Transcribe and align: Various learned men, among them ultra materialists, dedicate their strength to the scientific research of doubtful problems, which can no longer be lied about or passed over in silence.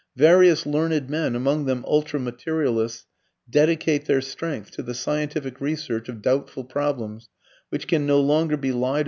Various 0.17 0.65
learned 0.65 1.11
men, 1.11 1.35
among 1.35 1.65
them 1.65 1.85
ultra 1.87 2.19
materialists, 2.19 3.05
dedicate 3.47 4.05
their 4.05 4.19
strength 4.19 4.71
to 4.71 4.81
the 4.81 4.95
scientific 4.95 5.61
research 5.61 6.09
of 6.09 6.23
doubtful 6.23 6.63
problems, 6.63 7.29
which 7.69 7.87
can 7.87 8.07
no 8.07 8.19
longer 8.19 8.57
be 8.57 8.69
lied 8.69 8.75
about 8.75 8.75
or 8.75 8.77
passed 8.79 8.79
over 8.79 8.79
in 8.79 8.81
silence. 8.93 8.99